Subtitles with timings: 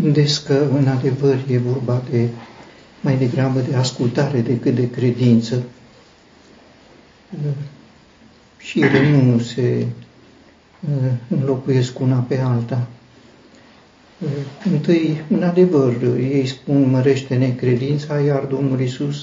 [0.00, 2.28] gândesc că în adevăr e vorba de
[3.00, 5.62] mai degrabă de ascultare decât de credință.
[8.58, 9.86] Și ele nu se
[10.80, 12.86] uh, înlocuiesc una pe alta.
[14.18, 14.28] Uh,
[14.72, 19.16] întâi, în adevăr, ei spun mărește necredința, iar Domnul Isus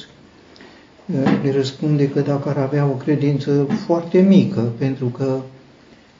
[1.05, 5.39] uh, le răspunde că dacă ar avea o credință foarte mică, pentru că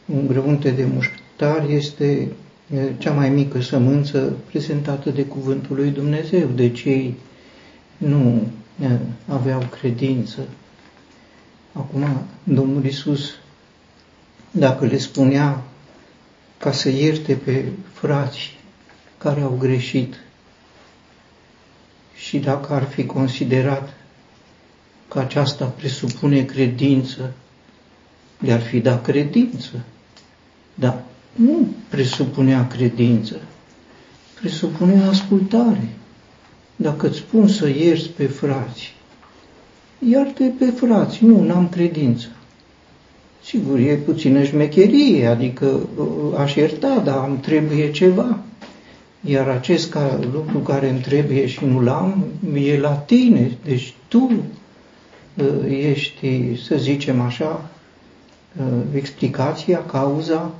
[0.05, 2.27] un grăunte de muștar este
[2.97, 7.15] cea mai mică sămânță prezentată de cuvântul lui Dumnezeu, deci ei
[7.97, 8.47] nu
[9.27, 10.39] aveau credință.
[11.73, 13.31] Acum, Domnul Isus,
[14.51, 15.63] dacă le spunea
[16.57, 18.57] ca să ierte pe frați
[19.17, 20.15] care au greșit
[22.15, 23.93] și dacă ar fi considerat
[25.07, 27.33] că aceasta presupune credință,
[28.39, 29.83] le-ar fi dat credință.
[30.73, 31.03] Dar
[31.35, 33.35] nu presupunea credință,
[34.39, 35.87] presupunea ascultare.
[36.75, 38.93] Dacă îți spun să ierți pe frați,
[40.09, 42.27] iarte pe frați, nu, n-am credință.
[43.43, 48.39] Sigur, e puțină șmecherie, adică uh, aș ierta, dar îmi trebuie ceva.
[49.21, 52.25] Iar acest ca, lucru care îmi trebuie și nu l-am,
[52.55, 53.57] e la tine.
[53.65, 54.31] Deci tu
[55.35, 57.69] uh, ești, să zicem așa,
[58.59, 60.51] uh, explicația, cauza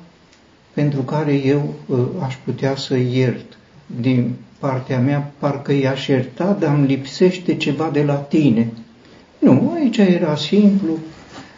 [0.74, 1.74] pentru care eu
[2.20, 3.58] aș putea să iert
[4.00, 8.72] din partea mea, parcă i-aș ierta, dar îmi lipsește ceva de la tine.
[9.40, 10.98] Nu, aici era simplu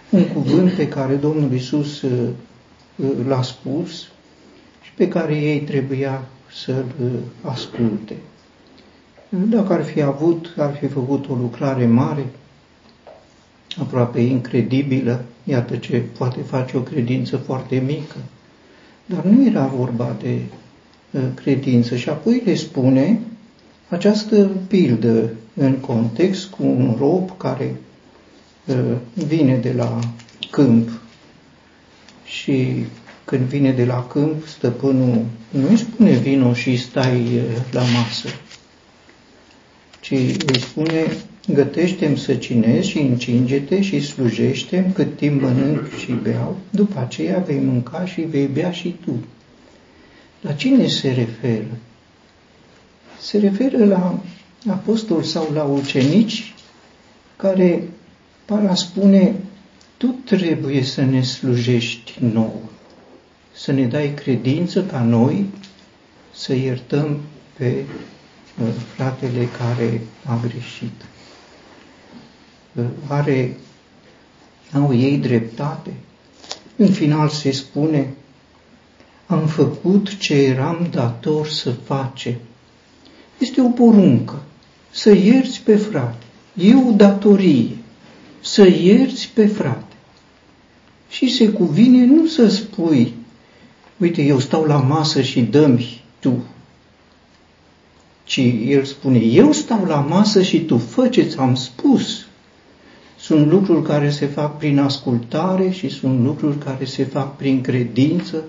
[0.09, 2.11] un cuvânt pe care Domnul Isus uh,
[2.95, 4.01] uh, l-a spus
[4.81, 7.09] și pe care ei trebuia să-l uh,
[7.41, 8.15] asculte.
[9.29, 12.25] Dacă ar fi avut, ar fi făcut o lucrare mare,
[13.79, 18.15] aproape incredibilă, iată ce poate face o credință foarte mică.
[19.05, 20.39] Dar nu era vorba de
[21.13, 21.95] Uh, credință.
[21.95, 23.19] Și apoi le spune
[23.89, 27.75] această pildă în context cu un rob care
[28.65, 29.99] uh, vine de la
[30.49, 30.89] câmp
[32.23, 32.85] și
[33.25, 38.27] când vine de la câmp, stăpânul nu îi spune vino și stai uh, la masă,
[39.99, 41.17] ci îi spune
[41.47, 47.59] gătește-mi să cinezi și încinge-te și slujește cât timp mănânc și beau, după aceea vei
[47.59, 49.11] mânca și vei bea și tu.
[50.41, 51.77] La cine se referă?
[53.19, 54.19] Se referă la
[54.67, 56.53] apostol sau la ucenici
[57.35, 57.83] care
[58.45, 59.35] par a spune,
[59.97, 62.61] tu trebuie să ne slujești nou,
[63.53, 65.45] să ne dai credință ca noi
[66.33, 67.19] să iertăm
[67.57, 67.83] pe
[68.61, 71.12] uh, fratele care a greșit.
[72.75, 73.57] Uh, are,
[74.73, 75.93] au ei dreptate.
[76.75, 78.13] În final se spune,
[79.25, 82.39] am făcut ce eram dator să face.
[83.37, 84.41] Este o poruncă,
[84.91, 86.25] să ierți pe frate.
[86.53, 87.77] E o datorie,
[88.41, 89.95] să ierți pe frate.
[91.09, 93.13] Și se cuvine nu să spui,
[93.97, 96.43] uite, eu stau la masă și dă-mi tu,
[98.23, 102.25] ci el spune, eu stau la masă și tu fă ce ți-am spus.
[103.23, 108.43] Sunt lucruri care se fac prin ascultare și sunt lucruri care se fac prin credință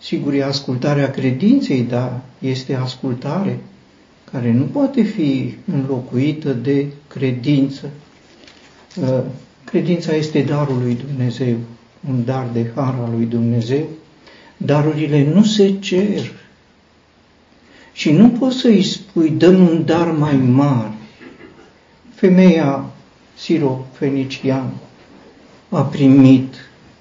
[0.00, 3.58] Sigur, e ascultarea credinței, dar este ascultare
[4.30, 7.90] care nu poate fi înlocuită de credință.
[8.96, 9.20] Uh,
[9.64, 11.56] credința este darul lui Dumnezeu,
[12.08, 13.84] un dar de har al lui Dumnezeu.
[14.56, 16.32] Darurile nu se cer.
[17.92, 20.92] Și nu poți să-i spui, dăm un dar mai mare.
[22.14, 22.89] Femeia
[23.40, 24.72] siro-feniciană
[25.68, 26.54] a primit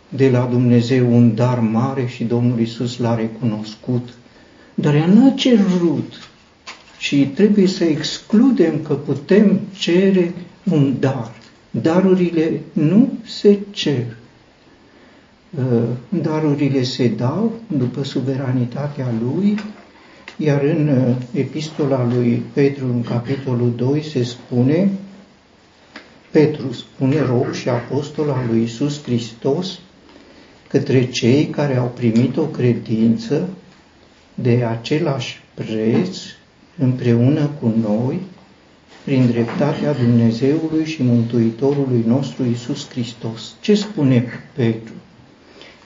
[0.09, 4.09] de la Dumnezeu un dar mare și Domnul Isus l-a recunoscut,
[4.75, 6.29] dar ea n-a cerut
[6.97, 10.33] și trebuie să excludem că putem cere
[10.71, 11.31] un dar.
[11.71, 14.05] Darurile nu se cer.
[15.57, 15.63] Uh,
[16.09, 19.59] darurile se dau după suveranitatea lui,
[20.37, 24.91] iar în uh, epistola lui Petru, în capitolul 2, se spune,
[26.31, 29.79] Petru spune rog și apostol al lui Isus Hristos,
[30.67, 33.49] către cei care au primit o credință
[34.33, 36.17] de același preț
[36.77, 38.19] împreună cu noi,
[39.03, 43.53] prin dreptatea Dumnezeului și Mântuitorului nostru Isus Hristos.
[43.61, 44.93] Ce spune Petru?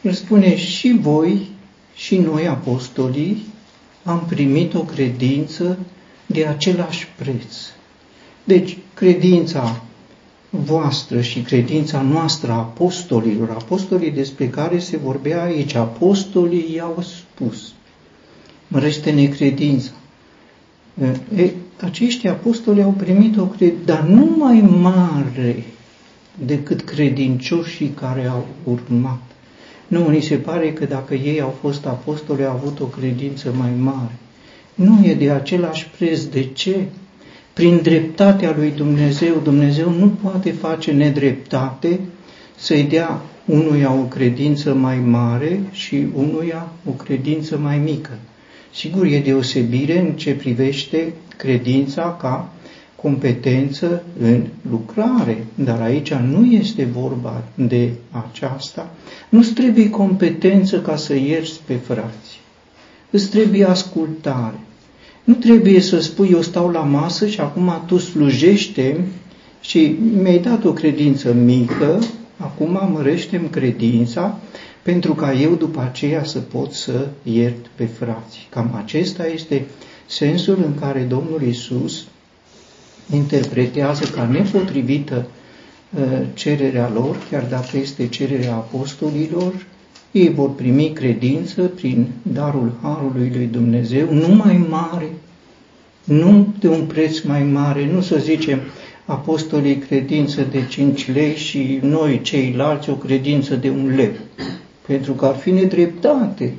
[0.02, 1.48] El spune și voi
[1.96, 3.46] și noi apostolii
[4.04, 5.78] am primit o credință
[6.26, 7.56] de același preț.
[8.44, 9.82] Deci, credința
[10.56, 17.74] voastră și credința noastră a apostolilor, apostolii despre care se vorbea aici, apostolii i-au spus.
[18.68, 19.92] mărește necredința.
[21.36, 21.52] E,
[21.82, 25.64] acești apostoli au primit o credință, dar nu mai mare
[26.46, 29.22] decât credincioșii care au urmat.
[29.88, 33.72] Nu, ni se pare că dacă ei au fost apostoli, au avut o credință mai
[33.80, 34.18] mare.
[34.76, 36.22] Nu e de același preț.
[36.22, 36.88] De ce?
[37.54, 42.00] Prin dreptatea lui Dumnezeu, Dumnezeu nu poate face nedreptate
[42.56, 48.12] să-i dea unuia o credință mai mare și unuia o credință mai mică.
[48.74, 52.52] Sigur, e deosebire în ce privește credința ca
[52.96, 58.92] competență în lucrare, dar aici nu este vorba de aceasta.
[59.30, 62.40] Nu-ți trebuie competență ca să ierți pe frați.
[63.10, 64.60] Îți trebuie ascultare.
[65.24, 69.06] Nu trebuie să spui, eu stau la masă și acum tu slujește
[69.62, 72.00] și mi-ai dat o credință mică,
[72.38, 74.40] acum mărește credința
[74.82, 78.48] pentru ca eu după aceea să pot să iert pe frați.
[78.50, 79.66] Cam acesta este
[80.06, 82.06] sensul în care Domnul Isus
[83.14, 85.26] interpretează ca nepotrivită
[85.96, 86.02] uh,
[86.34, 89.54] cererea lor, chiar dacă este cererea apostolilor,
[90.14, 95.10] ei vor primi credință prin darul Harului lui Dumnezeu, nu mai mare,
[96.04, 98.60] nu de un preț mai mare, nu să zicem
[99.06, 104.12] apostolii credință de 5 lei și noi ceilalți o credință de un leu,
[104.88, 106.54] pentru că ar fi nedreptate.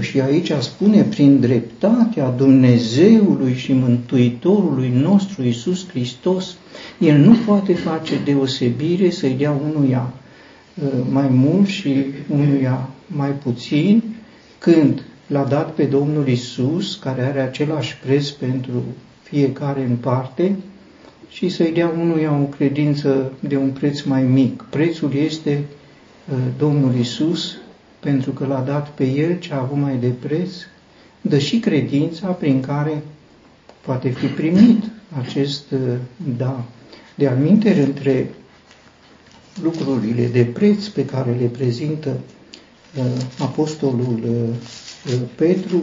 [0.00, 6.56] Și aici spune, prin dreptatea Dumnezeului și Mântuitorului nostru Isus Hristos,
[6.98, 10.21] El nu poate face deosebire să-i dea unuia uh,
[11.10, 14.02] mai mult și unuia mai puțin,
[14.58, 18.82] când l-a dat pe Domnul Isus, care are același preț pentru
[19.22, 20.56] fiecare în parte,
[21.32, 24.62] și să-i dea unuia o credință de un preț mai mic.
[24.70, 25.62] Prețul este
[26.30, 27.56] uh, Domnul Isus,
[28.00, 30.50] pentru că l-a dat pe el ce a avut mai de preț,
[31.20, 33.02] dă și credința prin care
[33.80, 34.84] poate fi primit
[35.22, 35.78] acest uh,
[36.36, 36.64] da.
[37.14, 38.30] De alminteri între
[39.62, 42.18] lucrurile de preț pe care le prezintă
[42.98, 43.04] uh,
[43.38, 45.82] apostolul uh, Petru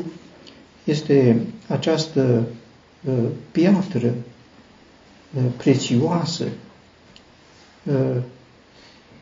[0.83, 2.47] este această
[3.51, 4.13] piatră
[5.57, 6.43] prețioasă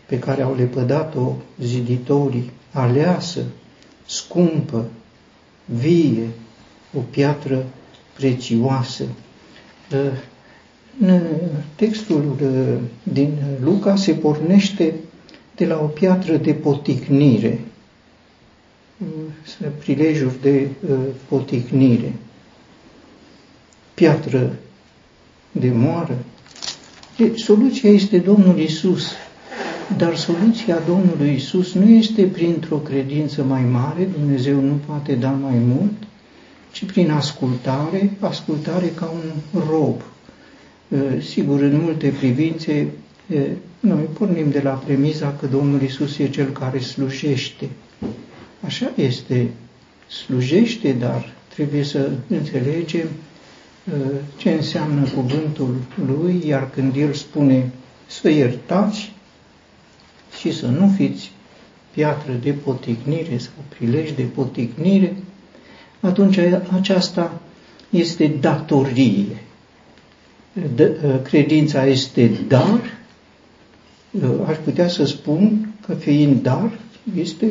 [0.05, 3.41] pe care au lepădat-o ziditorii aleasă,
[4.05, 4.85] scumpă,
[5.65, 6.27] vie,
[6.97, 7.65] o piatră
[8.15, 9.03] prețioasă.
[10.99, 11.21] În
[11.75, 12.35] textul
[13.03, 14.93] din Luca se pornește
[15.55, 17.59] de la o piatră de poticnire,
[19.79, 20.67] prilejuri de
[21.27, 22.13] poticnire,
[23.93, 24.55] piatră
[25.51, 26.17] de moară.
[27.17, 29.11] De, soluția este Domnul Isus.
[29.97, 35.57] Dar soluția Domnului Isus nu este printr-o credință mai mare, Dumnezeu nu poate da mai
[35.57, 35.93] mult,
[36.71, 39.11] ci prin ascultare, ascultare ca
[39.53, 40.01] un rob.
[41.21, 42.87] Sigur, în multe privințe,
[43.79, 47.69] noi pornim de la premiza că Domnul Isus e cel care slujește.
[48.65, 49.49] Așa este,
[50.07, 53.07] slujește, dar trebuie să înțelegem
[54.37, 55.75] ce înseamnă cuvântul
[56.07, 57.71] lui, iar când el spune
[58.07, 59.11] să iertați,
[60.39, 61.31] și să nu fiți
[61.93, 65.15] piatră de poticnire sau prilej de poticnire,
[65.99, 66.37] atunci
[66.75, 67.41] aceasta
[67.89, 69.41] este datorie.
[70.79, 72.79] Ă, credința este dar,
[74.23, 76.71] ă, aș putea să spun că fiind dar,
[77.19, 77.45] este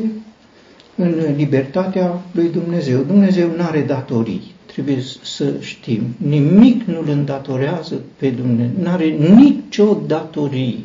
[0.97, 3.03] în libertatea lui Dumnezeu.
[3.03, 6.03] Dumnezeu nu are datorii, trebuie să știm.
[6.17, 10.77] Nimic nu îl îndatorează pe Dumnezeu, nu are nicio datorie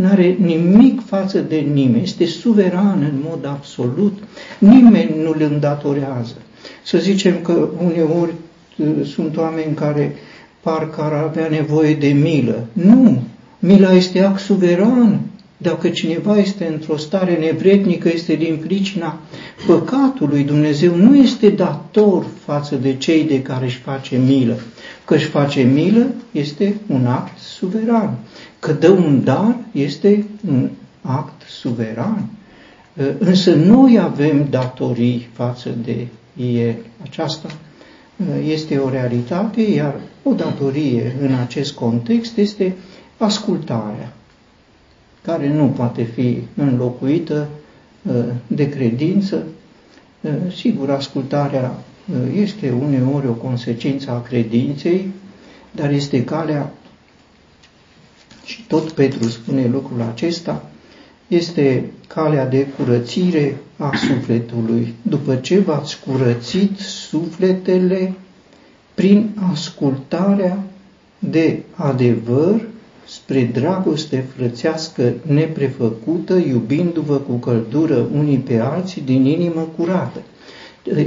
[0.00, 4.18] nu are nimic față de nimeni, este suveran în mod absolut,
[4.58, 6.34] nimeni nu îl îndatorează.
[6.84, 8.32] Să zicem că uneori
[8.76, 10.14] uh, sunt oameni care
[10.60, 12.66] parcă ar avea nevoie de milă.
[12.72, 13.22] Nu,
[13.58, 15.20] mila este act suveran.
[15.56, 19.18] Dacă cineva este într-o stare nevrednică, este din pricina
[19.66, 20.44] păcatului.
[20.44, 24.58] Dumnezeu nu este dator față de cei de care își face milă.
[25.04, 28.18] Că își face milă este un act suveran.
[28.58, 30.70] Că dă un dar este un
[31.02, 32.28] act suveran.
[33.00, 36.76] Ă, însă noi avem datorii față de el.
[37.02, 37.69] Aceasta ă,
[38.44, 42.74] este o realitate, iar o datorie în acest context este
[43.16, 44.12] ascultarea,
[45.22, 47.48] care nu poate fi înlocuită
[48.10, 49.42] ă, de credință.
[50.56, 51.82] Sigur, ascultarea
[52.34, 55.10] este uneori o consecință a credinței,
[55.72, 56.72] dar este calea
[58.44, 60.69] și tot Petru spune lucrul acesta,
[61.30, 64.94] este calea de curățire a sufletului.
[65.02, 68.14] După ce v-ați curățit sufletele
[68.94, 70.62] prin ascultarea
[71.18, 72.60] de adevăr
[73.06, 80.22] spre dragoste frățească neprefăcută, iubindu-vă cu căldură unii pe alții din inimă curată.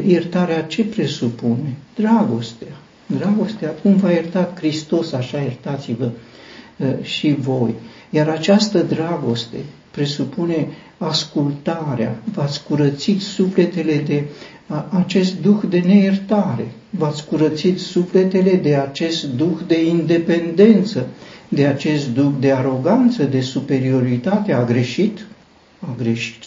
[0.06, 1.78] Iertarea ce presupune?
[1.96, 2.76] Dragostea.
[3.06, 6.10] Dragostea, cum v-a iertat Hristos, așa iertați-vă
[6.78, 7.74] uh, și voi.
[8.10, 9.58] Iar această dragoste
[9.96, 14.24] presupune ascultarea, v-ați curățit sufletele de
[14.90, 21.08] acest duh de neiertare, v-ați curățit sufletele de acest duh de independență,
[21.48, 25.26] de acest duh de aroganță, de superioritate, a greșit,
[25.80, 26.44] a greșit,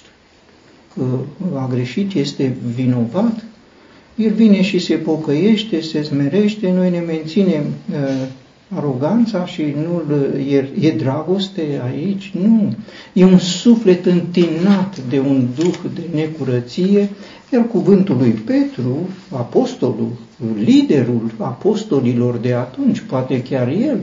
[1.55, 3.45] a greșit, este vinovat,
[4.17, 7.65] el vine și se pocăiește, se smerește, noi ne menținem
[8.75, 12.75] aroganța și nu e, e dragoste aici, nu.
[13.13, 17.09] E un suflet întinat de un duh de necurăție,
[17.53, 20.13] iar cuvântul lui Petru, apostolul,
[20.65, 23.99] liderul apostolilor de atunci, poate chiar el,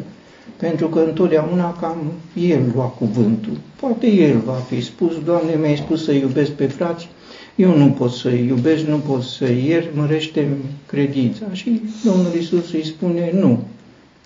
[0.57, 1.97] pentru că întotdeauna cam
[2.33, 3.57] el lua cuvântul.
[3.79, 7.09] Poate el va fi spus, Doamne, mi-ai spus să iubesc pe frați,
[7.55, 10.47] eu nu pot să iubesc, nu pot să iert, mărește
[10.85, 11.45] credința.
[11.51, 13.59] Și Domnul Isus îi spune, nu,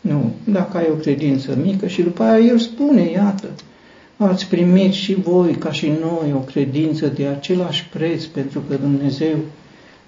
[0.08, 3.48] nu, dacă ai o credință mică și după aia el spune, iată,
[4.18, 9.36] ați primit și voi, ca și noi, o credință de același preț, pentru că Dumnezeu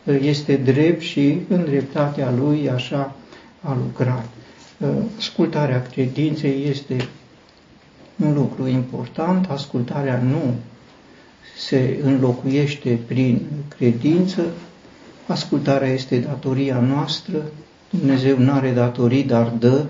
[0.03, 3.15] uh, este drept și în dreptatea Lui așa
[3.61, 4.25] a lucrat.
[4.77, 4.87] Uh,
[5.17, 7.07] ascultarea credinței este
[8.23, 10.53] un lucru important, ascultarea nu
[11.57, 13.41] se înlocuiește prin
[13.77, 14.41] credință,
[15.27, 17.43] ascultarea este datoria noastră,
[17.89, 19.85] Dumnezeu nu are datorii, dar dă,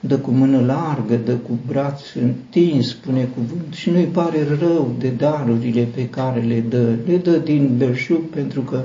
[0.00, 5.08] dă cu mână largă, dă cu braț întins, spune cuvânt și nu-i pare rău de
[5.08, 6.88] darurile pe care le dă.
[7.06, 8.82] Le dă din belșug pentru că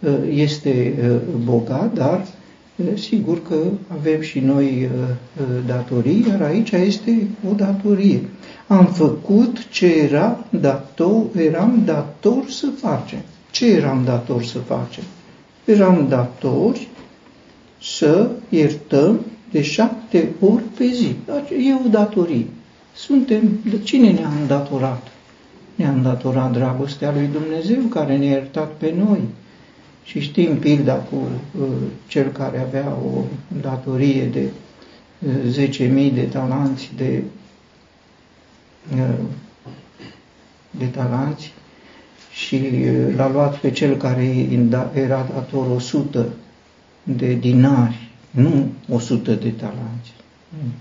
[0.00, 2.26] uh, este uh, bogat, dar
[2.76, 3.56] uh, sigur că
[3.88, 4.88] avem și noi
[5.66, 8.20] datorii, iar aici este o datorie.
[8.66, 13.18] Am făcut ce era dator, eram dator să facem.
[13.50, 15.04] Ce eram dator să facem?
[15.64, 16.88] Eram datori
[17.82, 19.20] să iertăm
[19.50, 21.16] de șapte ori pe zi.
[21.66, 22.46] E o datorie.
[22.94, 25.06] Suntem, cine ne-a îndatorat?
[25.74, 29.20] Ne-a îndatorat dragostea lui Dumnezeu care ne-a iertat pe noi.
[30.04, 31.16] Și știm pilda cu
[31.60, 31.66] uh,
[32.06, 33.22] cel care avea o
[33.60, 34.48] datorie de
[35.18, 37.22] uh, 10.000 de talanți de,
[38.94, 39.24] uh,
[40.70, 41.52] de talanți
[42.32, 44.48] și uh, l-a luat pe cel care
[44.94, 46.26] era dator 100
[47.16, 50.12] de dinari, nu 100 de talanți,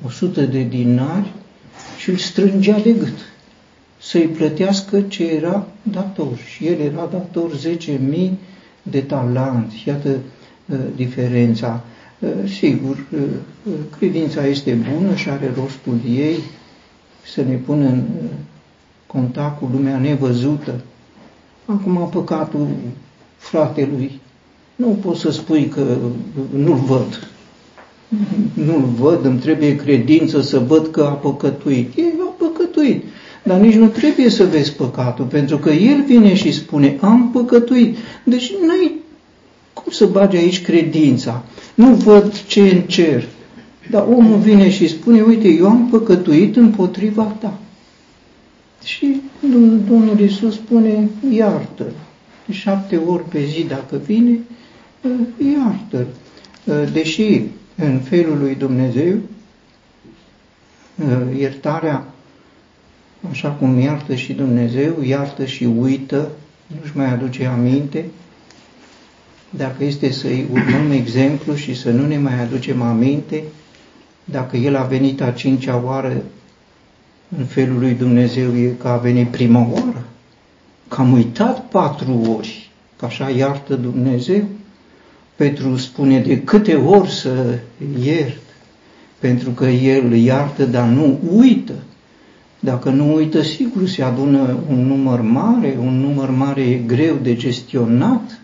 [0.05, 1.31] 100 de dinari
[1.97, 3.17] și îl strângea de gât
[4.01, 6.37] să-i plătească ce era dator.
[6.37, 8.29] Și el era dator 10.000
[8.81, 9.83] de talanți.
[9.87, 10.09] Iată
[10.65, 11.83] uh, diferența.
[12.19, 16.37] Uh, sigur, uh, credința este bună și are rostul ei
[17.25, 18.03] să ne pună în
[19.07, 20.81] contact cu lumea nevăzută.
[21.65, 22.67] Acum păcatul
[23.37, 24.19] fratelui
[24.79, 25.97] nu poți să spui că
[26.55, 27.27] nu-l văd.
[28.53, 31.97] Nu-l văd, îmi trebuie credință să văd că a păcătuit.
[31.97, 33.03] E, a păcătuit.
[33.43, 37.97] Dar nici nu trebuie să vezi păcatul, pentru că el vine și spune, am păcătuit.
[38.23, 38.91] Deci n-ai
[39.73, 41.43] cum să bagi aici credința.
[41.73, 43.27] Nu văd ce în cer.
[43.89, 47.59] Dar omul vine și spune, uite, eu am păcătuit împotriva ta.
[48.83, 49.21] Și
[49.89, 51.85] Domnul Iisus spune, iartă.
[52.51, 54.39] Șapte ori pe zi dacă vine,
[55.53, 56.05] iartă
[56.93, 57.41] Deși
[57.75, 59.17] în felul lui Dumnezeu
[61.37, 62.05] iertarea,
[63.29, 66.29] așa cum iartă și Dumnezeu, iartă și uită,
[66.67, 68.05] nu-și mai aduce aminte,
[69.49, 73.43] dacă este să-i urmăm exemplu și să nu ne mai aducem aminte,
[74.23, 76.23] dacă El a venit a cincea oară
[77.37, 80.05] în felul lui Dumnezeu e că a venit prima oară,
[80.87, 84.43] că am uitat patru ori, că așa iartă Dumnezeu,
[85.39, 87.59] Petru spune de câte ori să
[88.03, 88.41] iert,
[89.19, 91.73] pentru că el iartă, dar nu uită.
[92.59, 97.35] Dacă nu uită, sigur se adună un număr mare, un număr mare e greu de
[97.35, 98.41] gestionat.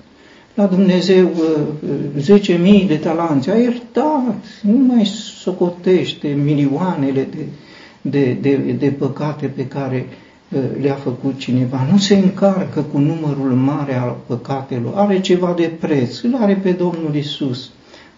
[0.54, 1.32] La Dumnezeu
[2.20, 5.06] 10.000 uh, de talanți a iertat, nu mai
[5.40, 7.46] socotește milioanele de,
[8.02, 10.06] de, de, de păcate pe care
[10.82, 16.22] le-a făcut cineva, nu se încarcă cu numărul mare al păcatelor, are ceva de preț,
[16.22, 17.70] îl are pe Domnul Isus.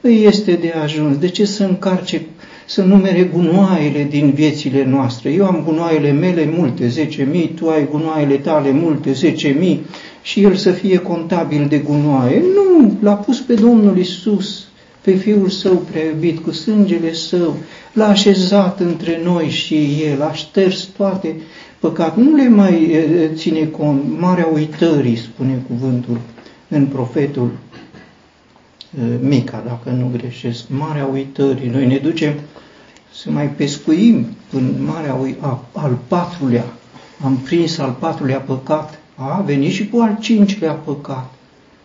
[0.02, 1.18] Îi este de ajuns.
[1.18, 2.22] De ce să încarce
[2.66, 5.32] să numere gunoaiele din viețile noastre.
[5.32, 9.78] Eu am gunoaiele mele multe, 10.000, tu ai gunoaiele tale multe, 10.000
[10.22, 12.44] și el să fie contabil de gunoaie.
[12.56, 14.68] Nu, l-a pus pe Domnul Isus,
[15.02, 17.58] pe Fiul Său prea iubit, cu sângele Său,
[17.94, 21.36] l-a așezat între noi și El, a șters toate
[21.80, 22.18] păcat.
[22.18, 23.00] Nu le mai
[23.34, 26.20] ține cont, marea uitării, spune cuvântul
[26.68, 27.52] în profetul
[29.20, 31.70] Mica, dacă nu greșesc, Marea Uitării.
[31.70, 32.34] Noi ne ducem
[33.14, 35.18] să mai pescuim în Marea
[35.72, 36.66] al patrulea.
[37.24, 39.00] Am prins al patrulea păcat.
[39.16, 41.34] A venit și cu al cincilea păcat.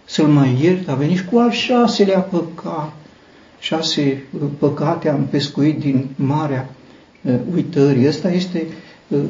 [0.05, 2.93] Să-l mai iert, a venit și cu al șaselea păcat.
[3.59, 6.75] Șase uh, păcate am pescuit din Marea
[7.23, 8.09] uh, Uitării.
[8.09, 8.73] Ăsta este uh,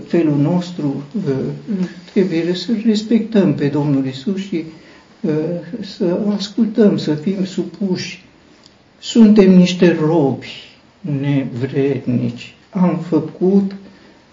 [0.07, 1.03] felul nostru.
[2.13, 4.65] Trebuie să respectăm pe Domnul Isus și
[5.97, 8.25] să ascultăm, să fim supuși.
[9.01, 10.47] Suntem niște robi
[11.01, 12.55] nevrednici.
[12.71, 13.73] Am făcut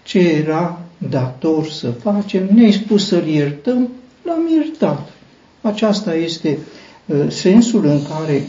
[0.02, 3.88] ce era dator să facem, ne-ai spus să-L iertăm,
[4.24, 5.12] l-am iertat.
[5.60, 6.58] Aceasta este
[7.06, 8.42] uh, sensul în care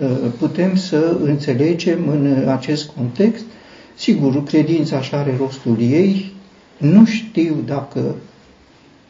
[0.00, 3.44] uh, putem să înțelegem în acest context.
[4.02, 6.32] Sigur, credința așa are rostul ei.
[6.78, 8.14] Nu știu dacă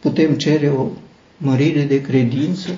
[0.01, 0.87] putem cere o
[1.37, 2.71] mărire de credință,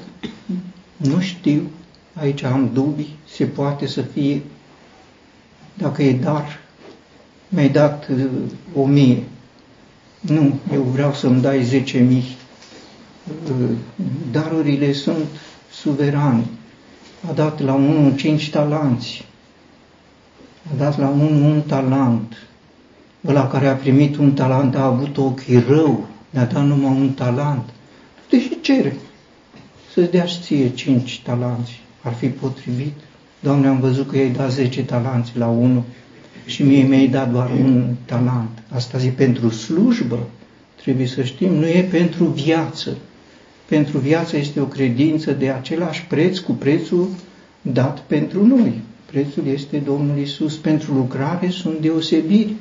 [0.96, 1.70] nu știu,
[2.12, 4.42] aici am dubii, se poate să fie,
[5.74, 6.60] dacă e dar,
[7.48, 8.24] mi-ai dat uh,
[8.74, 9.22] o mie,
[10.20, 12.36] nu, eu vreau să-mi dai zece mii.
[13.50, 13.76] Uh,
[14.30, 15.28] darurile sunt
[15.70, 16.44] suverane.
[17.28, 19.24] A dat la unul cinci talanți,
[20.72, 22.46] a dat la unul un talent.
[23.26, 27.62] Ăla care a primit un talent a avut ochii rău, ne-a dat numai un talent.
[28.30, 28.96] Deși cere
[29.92, 31.80] să-ți dea și ție cinci talanți.
[32.02, 32.92] Ar fi potrivit.
[33.40, 35.82] Doamne, am văzut că i-ai dat zece talanți la unul
[36.44, 38.48] și mie mi-ai dat doar un talent.
[38.68, 40.18] Asta e pentru slujbă,
[40.82, 42.96] trebuie să știm, nu e pentru viață.
[43.68, 47.08] Pentru viață este o credință de același preț cu prețul
[47.62, 48.80] dat pentru noi.
[49.14, 50.56] Prețul este Domnul Isus.
[50.56, 52.52] Pentru lucrare sunt deosebiri.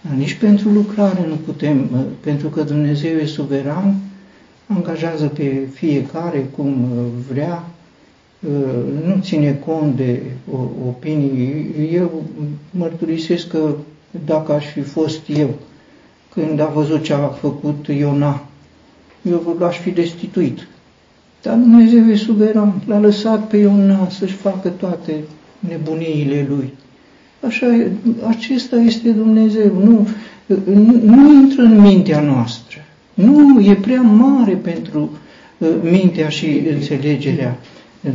[0.00, 1.88] Dar nici pentru lucrare nu putem,
[2.20, 3.94] pentru că Dumnezeu e suveran,
[4.66, 7.64] angajează pe fiecare cum uh, vrea,
[8.40, 8.50] uh,
[9.06, 10.22] nu ține cont de
[10.88, 11.66] opinii.
[11.92, 12.22] Eu
[12.70, 13.74] mărturisesc că
[14.26, 15.54] dacă aș fi fost eu,
[16.34, 18.46] când a văzut ce a făcut Iona,
[19.22, 20.66] eu l-aș fi destituit.
[21.42, 25.14] Dar Dumnezeu e suveran, l-a lăsat pe Iona să-și facă toate
[25.68, 26.72] nebuniile lui.
[27.46, 27.66] Așa,
[28.28, 30.08] acesta este Dumnezeu, nu,
[30.64, 32.78] nu, nu intră în mintea noastră.
[33.14, 35.10] Nu, e prea mare pentru
[35.58, 37.58] uh, mintea și înțelegerea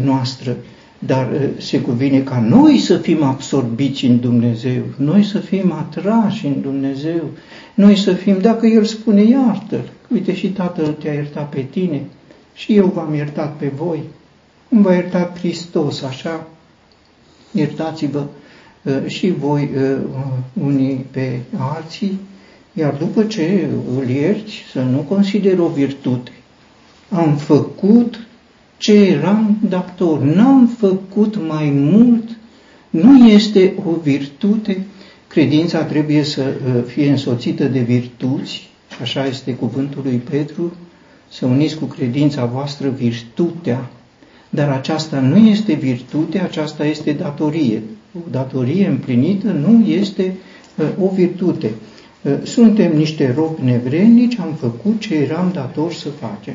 [0.04, 0.56] noastră,
[1.00, 6.46] dar uh, se cuvine ca noi să fim absorbiți în Dumnezeu, noi să fim atrași
[6.46, 7.30] în Dumnezeu,
[7.74, 12.02] noi să fim, dacă El spune iartă-L, uite și Tatăl te-a iertat pe tine
[12.54, 14.00] și eu v-am iertat pe voi,
[14.70, 16.48] cum v-a iertat Hristos, așa,
[17.52, 18.24] iertați-vă
[18.84, 19.70] uh, și voi
[20.54, 22.20] unii pe alții,
[22.74, 26.32] iar după ce îl ierți, să nu consideri o virtute.
[27.10, 28.28] Am făcut
[28.78, 32.38] ce eram dator, n-am făcut mai mult,
[32.90, 34.86] nu este o virtute.
[35.28, 38.70] Credința trebuie să uh, fie însoțită de virtuți,
[39.02, 40.74] așa este cuvântul lui Petru,
[41.30, 43.90] să uniți cu credința voastră virtutea,
[44.50, 47.82] dar aceasta nu este virtute, aceasta este datorie.
[48.16, 50.36] O datorie împlinită nu este
[50.76, 51.72] uh, o virtute.
[52.44, 56.54] Suntem niște robi nevrednici, am făcut ce eram datori să facem.